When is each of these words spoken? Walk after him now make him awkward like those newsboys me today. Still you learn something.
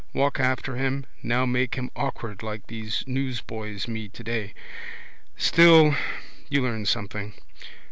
Walk 0.13 0.39
after 0.39 0.77
him 0.77 1.05
now 1.21 1.45
make 1.45 1.75
him 1.75 1.91
awkward 1.95 2.41
like 2.41 2.65
those 2.65 3.03
newsboys 3.05 3.87
me 3.87 4.07
today. 4.09 4.55
Still 5.37 5.95
you 6.49 6.63
learn 6.63 6.87
something. 6.87 7.35